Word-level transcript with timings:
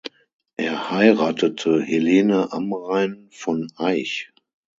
Er 0.57 0.89
heiratete 0.89 1.79
Helene 1.83 2.51
Amrein 2.53 3.27
von 3.29 3.67
Eich. 3.75 4.31